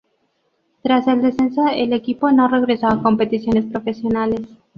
[0.81, 4.41] Tras el descenso el equipo no regresó a competiciones profesionales.